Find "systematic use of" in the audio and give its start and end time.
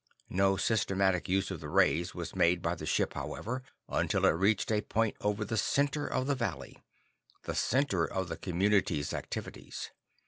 0.57-1.59